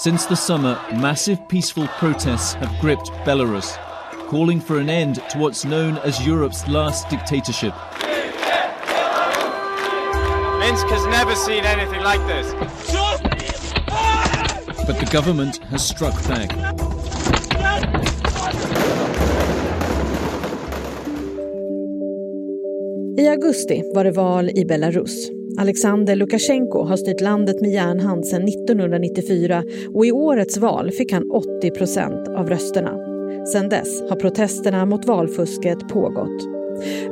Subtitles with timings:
[0.00, 3.76] Since the summer, massive peaceful protests have gripped Belarus,
[4.28, 7.74] calling for an end to what's known as Europe's last dictatorship.
[10.58, 12.50] Minsk has never seen anything like this.
[14.86, 16.50] But the government has struck back.
[23.18, 25.39] I augusti var det val i Belarus.
[25.58, 31.30] Alexander Lukasjenko har styrt landet med järnhand sedan 1994 och i årets val fick han
[31.30, 32.98] 80 procent av rösterna.
[33.46, 36.48] Sedan dess har protesterna mot valfusket pågått.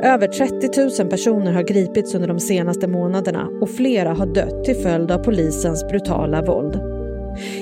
[0.03, 4.77] Över 30 000 personer har gripits under de senaste månaderna och flera har dött till
[4.77, 6.81] följd av polisens brutala våld.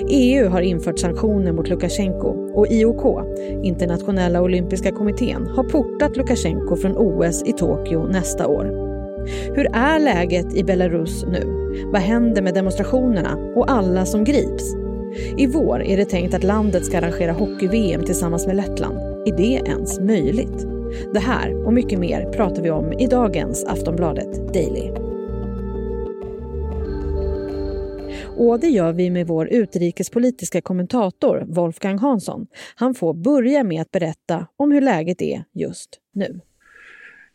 [0.09, 3.25] EU har infört sanktioner mot Lukasjenko och IOK,
[3.63, 8.86] Internationella olympiska kommittén, har portat Lukasjenko från OS i Tokyo nästa år.
[9.55, 11.43] Hur är läget i Belarus nu?
[11.93, 14.75] Vad händer med demonstrationerna och alla som grips?
[15.37, 18.99] I vår är det tänkt att landet ska arrangera hockey-VM tillsammans med Lettland.
[19.29, 20.67] Är det ens möjligt?
[21.13, 24.91] Det här och mycket mer pratar vi om i dagens Aftonbladet Daily.
[28.37, 32.47] Och det gör vi med vår utrikespolitiska kommentator Wolfgang Hansson.
[32.75, 36.41] Han får börja med att berätta om hur läget är just nu.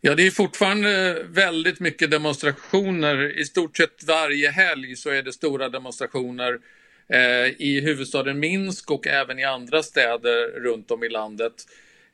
[0.04, 3.38] Ja, det är fortfarande väldigt mycket demonstrationer.
[3.38, 6.58] I stort sett varje helg så är det stora demonstrationer
[7.08, 11.52] eh, i huvudstaden Minsk och även i andra städer runt om i landet.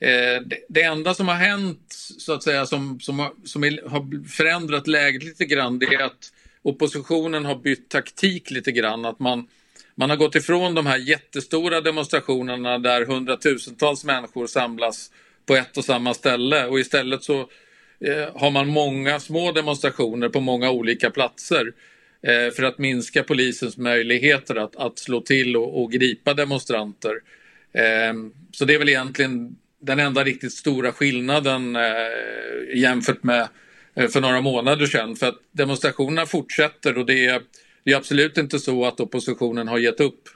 [0.01, 3.89] Eh, det, det, enda som har hänt, så att säga, som, som, har, som är,
[3.89, 9.05] har förändrat läget lite grann, det är att oppositionen har bytt taktik lite grann.
[9.05, 9.49] Att man,
[9.95, 15.11] man har gått ifrån de här jättestora demonstrationerna där hundratusentals människor samlas
[15.47, 17.49] på ett och samma ställe och istället så
[18.01, 21.73] Eh, har man många små demonstrationer på många olika platser
[22.23, 27.13] eh, för att minska polisens möjligheter att, att slå till och, och gripa demonstranter.
[27.73, 28.15] Eh,
[28.53, 33.49] så det är väl egentligen den enda riktigt stora skillnaden eh, jämfört med
[33.95, 35.17] eh, för några månader sedan.
[35.17, 37.43] För att demonstrationerna fortsätter och det är,
[37.85, 40.29] det är absolut inte så att oppositionen har gett upp.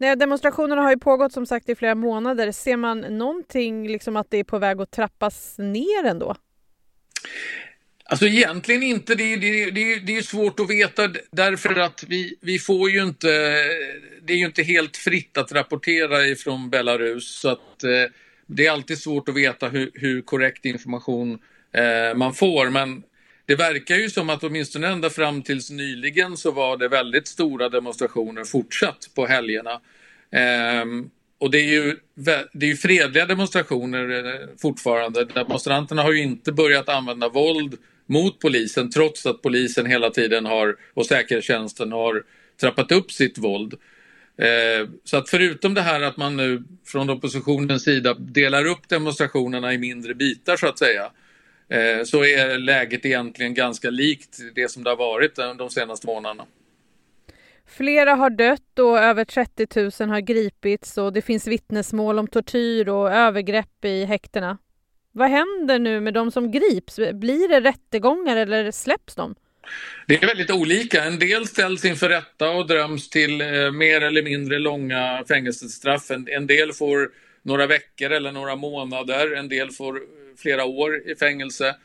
[0.00, 2.52] Nej, demonstrationerna har ju pågått som sagt i flera månader.
[2.52, 6.36] Ser man någonting liksom att det är på väg att trappas ner ändå?
[8.04, 9.14] Alltså egentligen inte.
[9.14, 13.28] Det, det, det, det är svårt att veta därför att vi, vi får ju inte...
[14.22, 18.12] Det är ju inte helt fritt att rapportera ifrån Belarus så att eh,
[18.46, 21.38] det är alltid svårt att veta hur, hur korrekt information
[21.72, 22.70] eh, man får.
[22.70, 23.02] Men
[23.50, 27.68] det verkar ju som att åtminstone ända fram tills nyligen så var det väldigt stora
[27.68, 29.80] demonstrationer fortsatt på helgerna.
[30.30, 31.96] Ehm, och det är, ju,
[32.52, 35.24] det är ju fredliga demonstrationer eh, fortfarande.
[35.24, 37.74] Demonstranterna har ju inte börjat använda våld
[38.06, 42.22] mot polisen trots att polisen hela tiden har och säkerhetstjänsten har
[42.60, 43.74] trappat upp sitt våld.
[44.38, 49.74] Ehm, så att förutom det här att man nu från oppositionens sida delar upp demonstrationerna
[49.74, 51.10] i mindre bitar så att säga
[52.04, 56.46] så är läget egentligen ganska likt det som det har varit de senaste månaderna.
[57.76, 59.66] Flera har dött och över 30
[60.00, 64.58] 000 har gripits och det finns vittnesmål om tortyr och övergrepp i häktena.
[65.12, 66.96] Vad händer nu med de som grips?
[67.12, 69.34] Blir det rättegångar eller släpps de?
[70.06, 71.04] Det är väldigt olika.
[71.04, 76.10] En del ställs inför rätta och dröms till eh, mer eller mindre långa fängelsestraff.
[76.10, 77.10] En del får
[77.50, 79.36] några veckor eller några månader.
[79.36, 80.00] En del får
[80.36, 81.76] flera år i fängelse.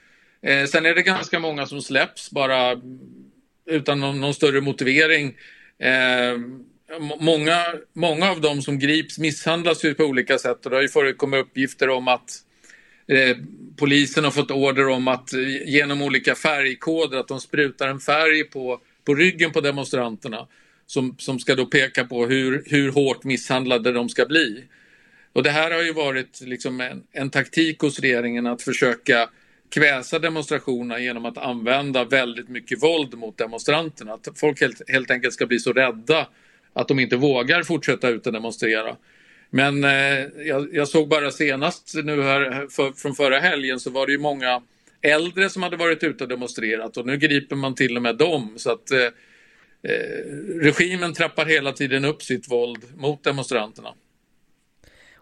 [0.42, 2.82] Eh, sen är det ganska många som släpps bara
[3.66, 5.36] utan någon, någon större motivering.
[5.80, 6.38] Eh,
[7.20, 10.90] många, många av dem som grips misshandlas ju på olika sätt och det har ju
[10.90, 12.32] förekommit uppgifter om att
[13.08, 13.38] eh,
[13.78, 18.44] polisen har fått order om att eh, genom olika färgkoder att de sprutar en färg
[18.44, 20.48] på, på ryggen på demonstranterna
[20.86, 24.64] som, som ska då peka på hur, hur hårt misshandlade de ska bli.
[25.36, 29.30] Och det här har ju varit liksom en, en taktik hos regeringen att försöka
[29.70, 34.14] kväsa demonstrationerna genom att använda väldigt mycket våld mot demonstranterna.
[34.14, 36.28] Att folk helt, helt enkelt ska bli så rädda
[36.74, 38.96] att de inte vågar fortsätta ut och demonstrera.
[39.50, 44.06] Men eh, jag, jag, såg bara senast nu här för, från förra helgen så var
[44.06, 44.62] det ju många
[45.02, 48.54] äldre som hade varit ute och demonstrerat och nu griper man till och med dem.
[48.58, 49.12] Så att eh, eh
[50.62, 53.90] regimen trappar hela tiden upp sitt våld mot demonstranterna.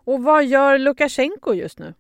[0.06, 1.94] Och vad gör Lukasjenko just nu?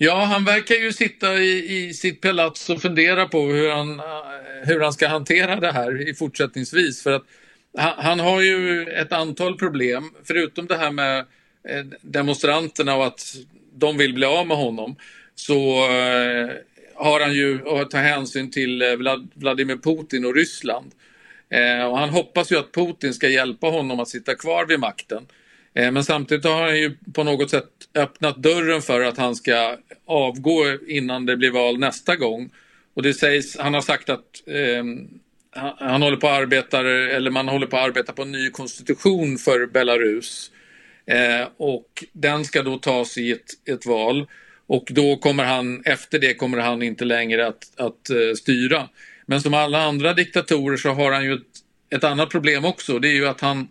[0.00, 4.00] Ja, han verkar ju sitta i, i sitt palats och fundera på hur han,
[4.64, 7.02] hur han ska hantera det här i fortsättningsvis.
[7.02, 7.24] För att
[7.76, 11.18] han, han har ju ett antal problem, förutom det här med
[11.68, 13.36] eh, demonstranterna och att
[13.74, 14.96] de vill bli av med honom,
[15.34, 16.50] så eh,
[16.94, 18.88] har han ju att ta hänsyn till eh,
[19.34, 20.92] Vladimir Putin och Ryssland.
[21.90, 25.26] Och han hoppas ju att Putin ska hjälpa honom att sitta kvar vid makten.
[25.78, 29.76] Eh, men samtidigt har han ju på något sätt öppnat dörren för att han ska
[30.06, 32.50] avgå innan det blir val nästa gång.
[32.94, 34.84] Och det sägs, han har sagt att eh,
[35.50, 38.50] han, han håller på att arbeta, eller man håller på att arbeta på en ny
[38.50, 40.50] konstitution för Belarus.
[41.06, 44.26] Eh, och den ska då tas i ett, ett val.
[44.66, 48.88] Och då kommer han, efter det kommer han inte längre att, att uh, styra.
[49.26, 51.40] Men som alla andra diktatorer så har han ju ett,
[51.90, 52.98] ett annat problem också.
[52.98, 53.68] Det är ju att han,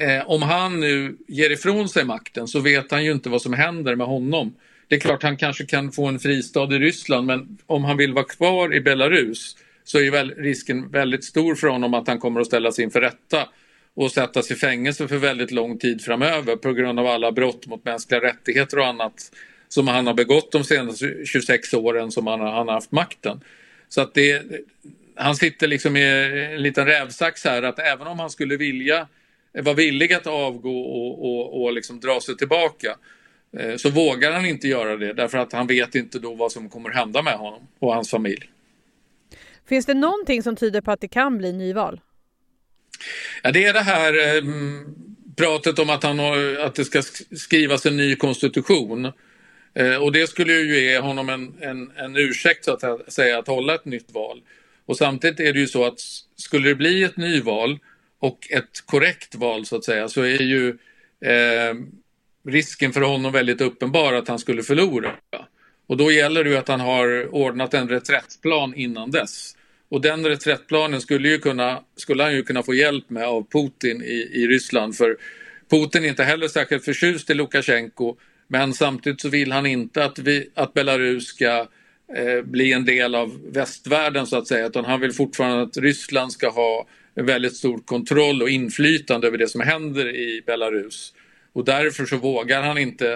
[0.00, 3.52] eh, om han nu ger ifrån sig makten så vet han ju inte vad som
[3.52, 4.54] händer med honom.
[4.88, 8.12] Det är klart han kanske kan få en fristad i Ryssland men om han vill
[8.12, 12.40] vara kvar i Belarus så är väl risken väldigt stor för honom att han kommer
[12.40, 13.48] att ställas inför rätta
[13.94, 17.84] och sättas i fängelse för väldigt lång tid framöver på grund av alla brott mot
[17.84, 19.30] mänskliga rättigheter och annat
[19.68, 23.40] som han har begått de senaste 26 åren som han har, han har haft makten.
[23.88, 24.42] Så att det,
[25.14, 26.02] han sitter liksom i
[26.54, 29.08] en liten rävsax här att även om han skulle vilja
[29.62, 32.96] vara villig att avgå och, och, och liksom dra sig tillbaka
[33.58, 36.70] eh, så vågar han inte göra det därför att han vet inte då vad som
[36.70, 38.50] kommer hända med honom och hans familj.
[39.68, 42.00] Finns det någonting som tyder på att det kan bli nyval?
[43.42, 44.42] Ja, det är det här eh,
[45.36, 47.02] pratet om att, han har, att det ska
[47.36, 49.12] skrivas en ny konstitution.
[49.74, 53.46] Eh, och det skulle ju ge honom en, en, en ursäkt så att säga att
[53.46, 54.42] hålla ett nytt val.
[54.86, 56.00] Och samtidigt är det ju så att
[56.36, 57.78] skulle det bli ett nyval
[58.24, 60.68] och ett korrekt val så att säga så är ju
[61.20, 61.74] eh,
[62.48, 65.12] risken för honom väldigt uppenbar att han skulle förlora.
[65.86, 69.56] Och då gäller det ju att han har ordnat en reträttplan innan dess.
[69.88, 74.02] Och den reträttplanen skulle, ju kunna, skulle han ju kunna få hjälp med av Putin
[74.02, 74.96] i, i Ryssland.
[74.96, 75.16] För
[75.70, 78.16] Putin är inte heller särskilt förtjust i Lukasjenko
[78.48, 81.66] men samtidigt så vill han inte att, vi, att Belarus ska
[82.16, 86.32] eh, bli en del av västvärlden så att säga utan han vill fortfarande att Ryssland
[86.32, 91.14] ska ha en väldigt stor kontroll och inflytande över det som händer i Belarus.
[91.52, 93.12] Och därför så vågar han inte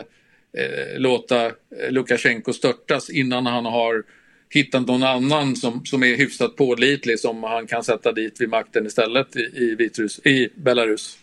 [0.59, 1.53] eh, låta
[1.91, 4.05] Lukasjenko störtas innan han har
[4.51, 8.87] hittat någon annan som, som är hyfsat pålitlig som han kan sätta dit vid makten
[8.87, 11.19] istället i, i, Vitrus, i Belarus.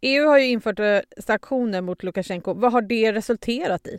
[0.00, 2.54] EU har ju infört eh, sanktioner mot Lukasjenko.
[2.54, 3.98] Vad har det resulterat i?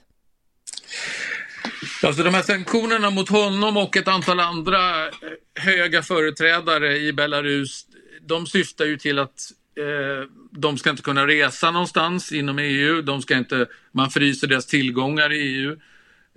[2.03, 5.11] Alltså de här sanktionerna mot honom och ett antal andra eh,
[5.55, 7.85] höga företrädare i Belarus,
[8.21, 13.01] de syftar ju till att eh, de ska inte kunna resa någonstans inom EU.
[13.01, 15.71] De ska inte, man fryser deras tillgångar i EU.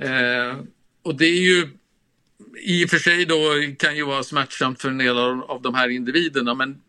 [0.02, 0.56] Eh,
[1.02, 1.68] och det är ju
[2.60, 3.38] i och för sig då
[3.78, 6.80] kan ju vara smärtsamt för en del av, av de här individerna men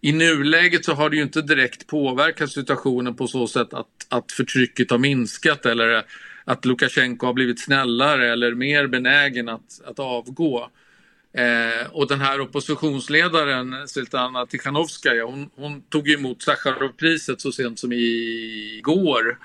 [0.00, 4.32] i nuläget så har det ju inte direkt påverkat situationen på så sätt att, att
[4.32, 6.04] förtrycket har minskat eller
[6.44, 10.70] att Lukasjenko har blivit snällare eller mer benägen att, att avgå.
[11.36, 17.92] Eh, och den här oppositionsledaren Svetlana Tikhanovskaja hon, hon tog emot Sacharovpriset så sent som
[17.92, 19.38] igår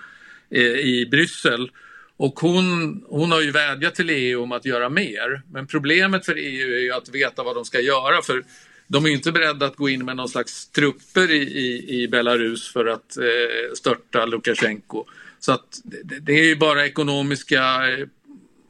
[0.50, 1.72] eh, i Bryssel.
[2.18, 5.42] Och hon, hon har ju vädjat till EU om att göra mer.
[5.52, 8.22] Men problemet för EU är ju att veta vad de ska göra.
[8.22, 8.44] För
[8.88, 12.74] de är inte beredda att gå in med någon slags trupper i, i, i Belarus
[12.74, 15.06] för att eh, störta Lukasjenko.
[15.40, 18.08] Så att det, det är ju bara ekonomiska eh,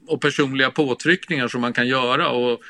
[0.07, 2.61] och personliga påtryckningar som man kan göra och,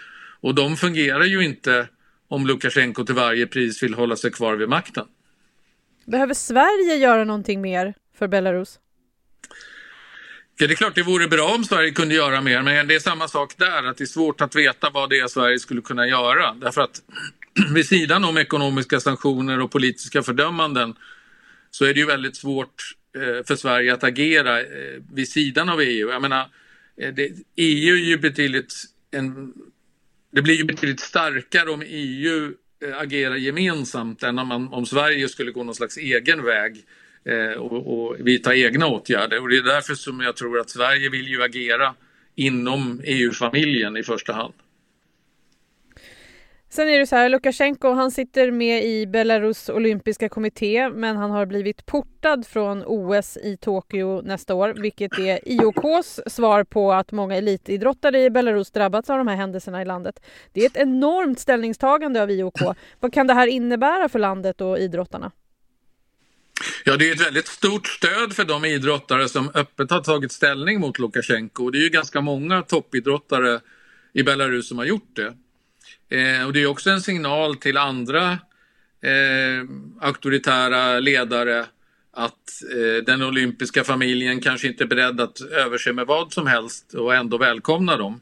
[0.41, 1.87] och de fungerar ju inte
[2.27, 5.05] om Lukasjenko till varje pris vill hålla sig kvar vid makten.
[6.05, 8.79] Behöver Sverige göra någonting mer för Belarus?
[10.57, 12.99] Ja, det är klart det vore bra om Sverige kunde göra mer men det är
[12.99, 16.07] samma sak där att det är svårt att veta vad det är Sverige skulle kunna
[16.07, 17.01] göra därför att
[17.73, 20.95] vid sidan om ekonomiska sanktioner och politiska fördömanden
[21.71, 25.81] så är det ju väldigt svårt Eh, för Sverige att agera eh, vid sidan av
[25.81, 26.09] EU.
[26.09, 26.47] Jag menar,
[26.97, 28.73] eh, det, EU är ju betydligt
[29.11, 29.53] en,
[30.31, 32.53] det blir ju betydligt starkare om EU
[32.95, 36.85] agerar gemensamt än om, man, om Sverige skulle gå någon slags egen väg
[37.57, 39.41] och, och vidta egna åtgärder.
[39.41, 41.95] Och det är därför som jag tror att Sverige vill ju agera
[42.35, 44.53] inom EU-familjen i första hand.
[46.71, 51.31] Sen är det så här, Lukasjenko han sitter med i Belarus olympiska kommitté men han
[51.31, 57.11] har blivit portad från OS i Tokyo nästa år vilket är IOKs svar på att
[57.11, 60.19] många elitidrottare i Belarus drabbats av de här händelserna i landet.
[60.53, 62.59] Det är ett enormt ställningstagande av IOK.
[62.99, 65.31] Vad kan det här innebära för landet och idrottarna?
[66.85, 70.79] Ja, det är ett väldigt stort stöd för de idrottare som öppet har tagit ställning
[70.79, 71.69] mot Lukasjenko.
[71.69, 73.59] Det är ju ganska många toppidrottare
[74.13, 75.33] i Belarus som har gjort det.
[76.09, 78.31] Eh, och det är också en signal till andra
[79.01, 79.63] eh,
[80.01, 81.65] auktoritära ledare
[82.11, 86.93] att eh, den olympiska familjen kanske inte är beredd att överse med vad som helst
[86.93, 88.21] och ändå välkomna dem.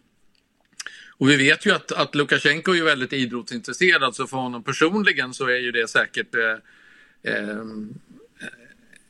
[1.19, 5.45] Och vi vet ju att, att Lukasjenko är väldigt idrottsintresserad så för honom personligen så
[5.47, 7.63] är ju det säkert eh, eh,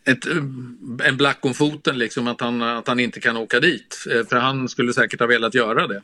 [0.04, 0.26] ett,
[1.04, 4.06] en black om foten liksom att han, att han inte kan åka dit.
[4.12, 6.02] Eh, för han skulle säkert ha velat göra det.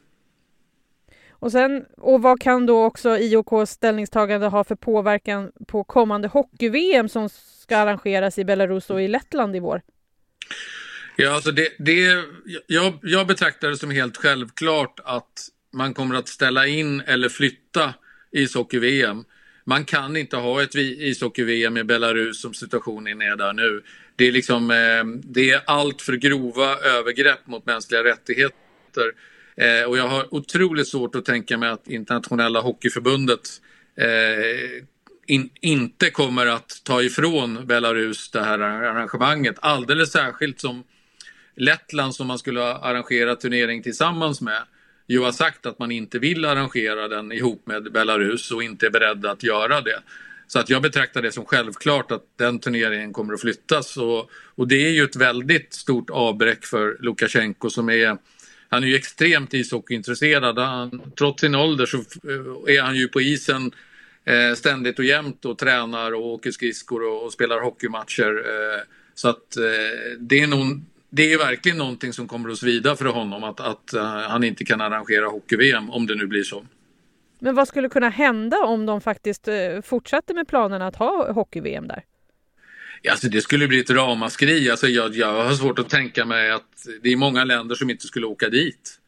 [1.43, 7.09] Och, sen, och vad kan då också IOKs ställningstagande ha för påverkan på kommande hockey-VM
[7.09, 7.29] som
[7.61, 9.81] ska arrangeras i Belarus och i Lettland i vår?
[11.15, 12.23] Ja, alltså det, det,
[12.67, 17.93] jag, jag betraktar det som helt självklart att man kommer att ställa in eller flytta
[18.31, 19.25] ishockey-VM.
[19.65, 23.83] Man kan inte ha ett ishockey-VM i Belarus som situationen är där nu.
[24.15, 29.32] Det är, liksom, eh, det är allt för grova övergrepp mot mänskliga rättigheter.
[29.55, 33.49] Eh, och jag har otroligt svårt att tänka mig att internationella hockeyförbundet
[33.97, 34.83] eh,
[35.27, 39.55] in, inte kommer att ta ifrån Belarus det här arrangemanget.
[39.59, 40.83] Alldeles särskilt som
[41.55, 44.63] Lettland som man skulle arrangera turnering tillsammans med
[45.07, 48.89] ju har sagt att man inte vill arrangera den ihop med Belarus och inte är
[48.89, 49.99] beredd att göra det.
[50.47, 54.67] Så att jag betraktar det som självklart att den turneringen kommer att flyttas och, och
[54.67, 58.17] det är ju ett väldigt stort avbräck för Lukasjenko som är
[58.73, 60.59] han är ju extremt ishockeyintresserad.
[60.59, 63.71] Han, trots sin ålder så eh, är han ju på isen
[64.25, 68.37] eh, ständigt och jämt och tränar och åker skridskor och, och spelar hockeymatcher.
[68.37, 68.81] Eh,
[69.15, 69.63] så att eh,
[70.19, 73.93] det är nog det är verkligen någonting som kommer att svida för honom att, att
[73.95, 76.65] uh, han inte kan arrangera hockey-VM om det nu blir så.
[77.39, 82.03] Men vad skulle kunna hända om de faktiskt uh, med planerna att ha hockey-VM där?
[83.09, 84.69] Alltså det skulle bli ett ramaskri.
[84.69, 88.07] Alltså jag, jag har svårt att tänka mig att det är många länder som inte
[88.07, 88.99] skulle åka dit.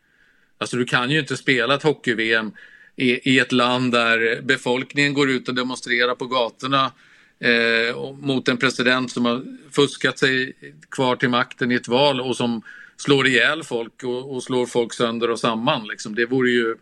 [0.57, 2.51] Alltså du kan ju inte spela ett hockey-VM
[2.95, 6.91] i, i ett land där befolkningen går ut och demonstrerar på gatorna
[7.39, 10.53] eh, mot en president som har fuskat sig
[10.91, 12.61] kvar till makten i ett val och som
[12.97, 15.87] slår ihjäl folk och, och slår folk sönder och samman.
[15.87, 16.15] Liksom.
[16.15, 16.75] Det vore ju...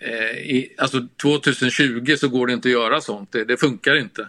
[0.00, 3.32] Eh, i, alltså 2020 så går det inte att göra sånt.
[3.32, 4.28] Det, det funkar inte.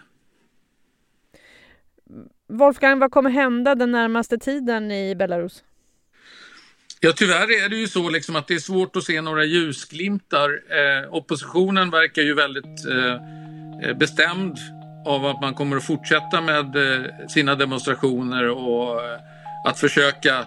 [2.48, 5.64] Wolfgang, vad kommer hända den närmaste tiden i Belarus?
[7.00, 10.50] Ja, tyvärr är det ju så liksom att det är svårt att se några ljusglimtar.
[10.50, 13.14] Eh, oppositionen verkar ju väldigt eh,
[13.88, 14.58] eh bestämd
[15.06, 19.18] av att man kommer att fortsätta med eh, sina demonstrationer och eh,
[19.64, 20.38] att försöka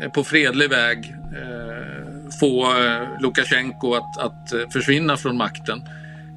[0.00, 5.88] eh, på fredlig väg eh, få eh, Lukasjenko att, att försvinna från makten.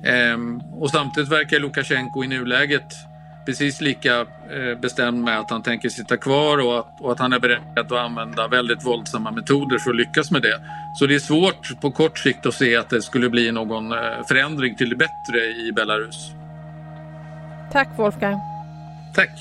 [0.06, 2.94] Ehm, och samtidigt verkar Lukasjenko i nuläget
[3.46, 4.26] precis lika
[4.82, 7.92] bestämd med att han tänker sitta kvar och att, och att han är beredd att
[7.92, 10.60] använda väldigt våldsamma metoder för att lyckas med det.
[11.00, 13.94] Så det är svårt på kort sikt att se att det skulle bli någon
[14.28, 16.32] förändring till det bättre i Belarus.
[17.72, 18.40] Tack Wolfgang.
[19.16, 19.32] Tack.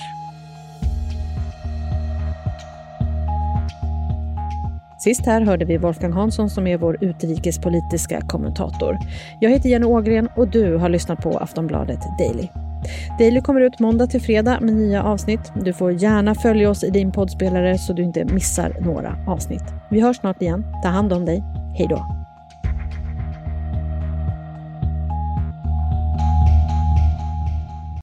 [4.98, 8.98] Sist här hörde vi Wolfgang Hansson som är vår utrikespolitiska kommentator.
[9.40, 12.48] Jag heter Jenny Ågren och du har lyssnat på Aftonbladet Daily.
[13.18, 15.52] Daily kommer ut måndag till fredag med nya avsnitt.
[15.64, 19.64] Du får gärna följa oss i din poddspelare så du inte missar några avsnitt.
[19.90, 20.64] Vi hörs snart igen.
[20.82, 21.42] Ta hand om dig.
[21.78, 22.23] Hej då!